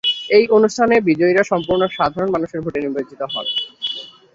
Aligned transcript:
এই 0.29 0.45
অনুষ্ঠানে 0.49 0.95
বিজয়ীরা 1.01 1.43
সম্পূর্ণ 1.43 1.83
সাধারণ 1.97 2.29
মানুষের 2.31 2.59
ভোটে 2.61 2.79
নির্বাচিত 2.81 3.21
হন। 3.33 3.45